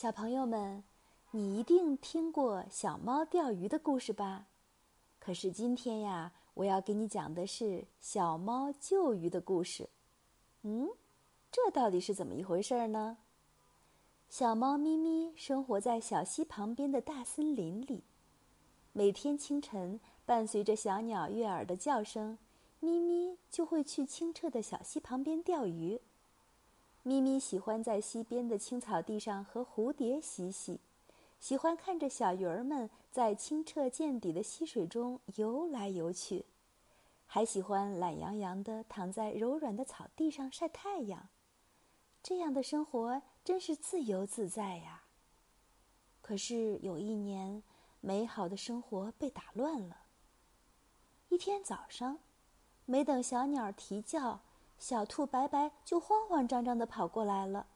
[0.00, 0.82] 小朋友们，
[1.32, 4.46] 你一定听过小猫钓鱼的故事吧？
[5.18, 9.90] 可是今天呀，我要给你讲的是小猫救鱼的故事。
[10.62, 10.88] 嗯，
[11.52, 13.18] 这到底是怎么一回事呢？
[14.30, 18.02] 小猫咪咪生活在小溪旁边的大森林里，
[18.94, 22.38] 每天清晨，伴随着小鸟悦耳的叫声，
[22.78, 26.00] 咪咪就会去清澈的小溪旁边钓鱼。
[27.02, 30.80] 咪咪喜欢在溪边的青草地上和蝴蝶嬉戏，
[31.38, 36.44] 喜欢看着小鱼儿们在清澈见底的溪水中游来游去，
[37.26, 41.28] 还喜欢懒洋洋的躺在柔软的草地上晒太阳。
[42.22, 45.04] 这样的生活真是自由自在呀。
[46.20, 47.62] 可是有一年，
[48.00, 50.02] 美好的生活被打乱了。
[51.30, 52.18] 一天早上，
[52.84, 54.42] 没等小鸟啼叫。
[54.80, 57.66] 小兔白白就慌慌张张的跑过来了，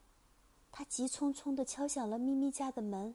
[0.72, 3.14] 它急匆匆的敲响了咪咪家的门：“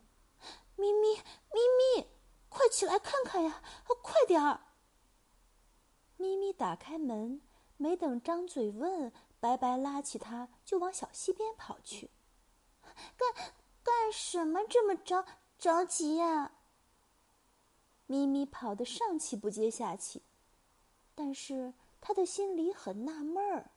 [0.77, 2.07] 咪咪，咪咪，
[2.49, 3.63] 快起来看看呀，
[4.04, 4.62] 快点儿！”
[6.17, 7.41] 咪咪打开门，
[7.77, 12.12] 没等张嘴问，白白拉起它就往小溪边跑去。
[13.17, 15.26] 干干什么这么着
[15.57, 16.51] 着急呀？
[18.05, 20.21] 咪咪跑得上气不接下气，
[21.15, 23.71] 但是他的心里很纳闷儿。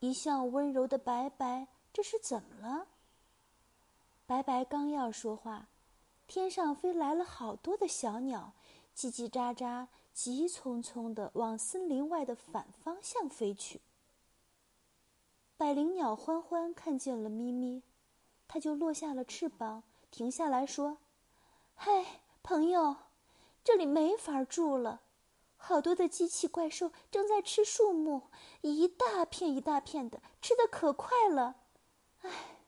[0.00, 2.86] 一向温柔的白白，这是怎么了？
[4.26, 5.66] 白白刚要说话，
[6.28, 8.52] 天上飞来了好多的小鸟，
[8.94, 13.80] 叽叽喳喳、急匆匆地往森林外的反方向飞去。
[15.56, 17.82] 百灵鸟欢欢看见了咪咪，
[18.46, 19.82] 它就落下了翅膀，
[20.12, 20.98] 停下来说
[21.74, 22.94] ：“嗨，朋友，
[23.64, 25.00] 这里没法住了。”
[25.60, 28.30] 好多的机器怪兽正在吃树木，
[28.62, 31.56] 一大片一大片的，吃的可快了。
[32.22, 32.64] 唉，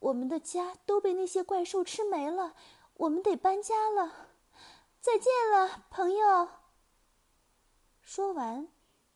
[0.00, 2.56] 我们的家都被那些怪兽吃没了，
[2.94, 4.30] 我们得搬家了。
[5.00, 6.48] 再见了，朋友。
[8.00, 8.68] 说完，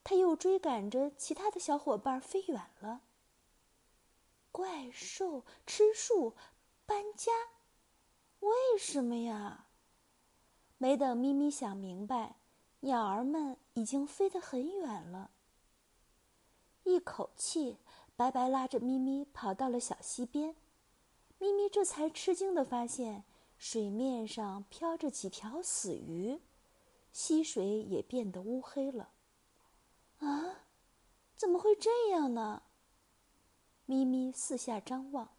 [0.04, 3.00] 他又追赶着其他的小伙伴飞远了。
[4.52, 6.36] 怪兽吃树，
[6.84, 7.32] 搬家，
[8.40, 9.66] 为什么呀？
[10.78, 12.36] 没等咪咪想明白。
[12.86, 15.32] 鸟儿们已经飞得很远了。
[16.84, 17.78] 一口气，
[18.14, 20.54] 白白拉着咪咪跑到了小溪边，
[21.40, 23.24] 咪咪这才吃惊地发现，
[23.58, 26.40] 水面上飘着几条死鱼，
[27.12, 29.08] 溪水也变得乌黑了。
[30.20, 30.60] 啊，
[31.34, 32.62] 怎么会这样呢？
[33.86, 35.30] 咪咪四下张望，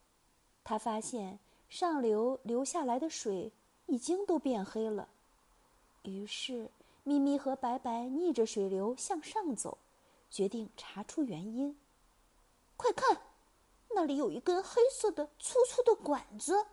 [0.66, 3.54] 他发现上流流下来的水
[3.86, 5.08] 已经都变黑了，
[6.04, 6.70] 于是。
[7.08, 9.78] 咪咪和白白逆着水流向上走，
[10.30, 11.80] 决定查出原因。
[12.76, 13.22] 快看，
[13.92, 16.68] 那里有一根黑色的粗粗的管子。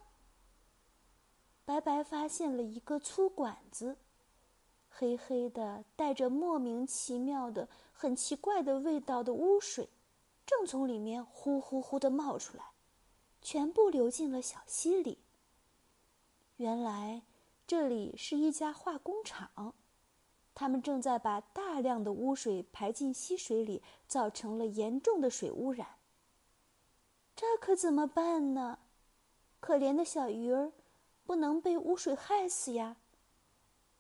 [1.65, 3.97] 白白发现了一个粗管子，
[4.91, 9.89] 黑黑的，带着莫名其妙的、很奇怪的味道的污水，
[10.45, 12.73] 正从里面呼呼呼的冒出来，
[13.41, 15.21] 全部流进了小溪里。
[16.57, 17.23] 原来，
[17.69, 19.77] 这里是一家化工厂。
[20.55, 25.97] 他们正在把大量的污水排进溪水里，造成了严重的水污染。
[27.35, 28.79] 这可怎么办呢？
[29.59, 30.73] 可怜的小鱼儿，
[31.25, 32.99] 不能被污水害死呀！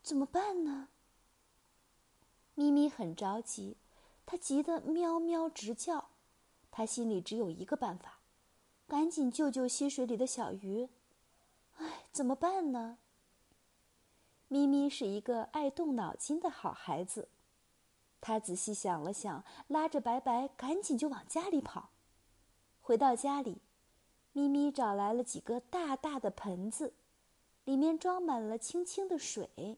[0.02, 0.88] 怎么办呢？
[2.54, 3.78] 咪咪很着急，
[4.24, 6.10] 它急得喵喵直叫。
[6.70, 8.20] 它心里只有一个办法：
[8.86, 10.88] 赶紧救救溪水里的小鱼。
[11.76, 12.98] 唉，怎么办呢？
[14.54, 17.28] 咪咪是一个爱动脑筋的好孩子，
[18.20, 21.90] 他仔细想了想，拉着白白赶紧就往家里跑。
[22.80, 23.62] 回到家里，
[24.32, 26.94] 咪咪找来了几个大大的盆子，
[27.64, 29.76] 里面装满了清清的水。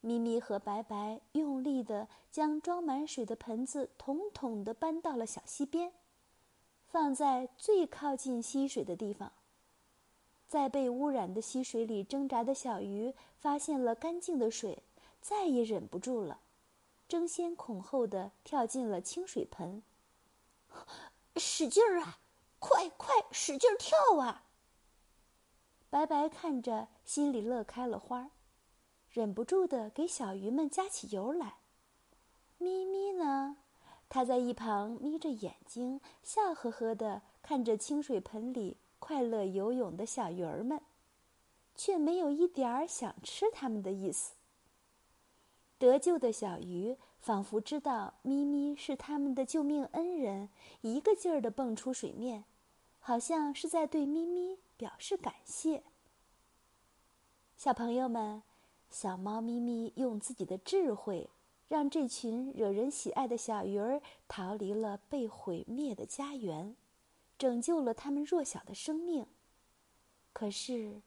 [0.00, 5.92] 咪咪和白白用力的将装满水的盆子统统的搬到了小溪边，
[6.86, 9.30] 放在最靠近溪水的地方。
[10.54, 14.84] 在被污染的溪水里挣扎的小鱼发现了干净的水，
[15.20, 16.38] 再也忍不住了，
[17.08, 19.82] 争先恐后的跳进了清水盆。
[21.34, 22.20] 使劲儿啊，
[22.60, 24.44] 快快使劲跳啊！
[25.90, 28.30] 白白看着，心里乐开了花，
[29.10, 31.56] 忍不住的给小鱼们加起油来。
[32.58, 33.56] 咪咪呢？
[34.08, 38.76] 它在一旁眯着眼睛，笑呵呵的看着清水盆里。
[39.06, 40.80] 快乐游泳的小鱼儿们，
[41.76, 44.32] 却没有一点儿想吃它们的意思。
[45.76, 50.48] 得救的小鱼仿佛知道咪咪是他们的救命恩人，
[50.80, 52.44] 一个劲儿地蹦出水面，
[52.98, 55.82] 好像是在对咪咪表示感谢。
[57.58, 58.42] 小朋友们，
[58.88, 61.28] 小猫咪咪用自己的智慧，
[61.68, 66.74] 让这群惹人喜爱的小鱼儿逃离了被毁灭的家园，
[67.38, 69.26] 拯救了他们弱小的生命。
[70.32, 71.02] 可是，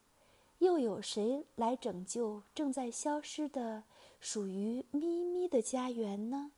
[0.59, 3.83] 又有谁来拯救正在消失的
[4.19, 6.51] 属于咪咪的家园呢？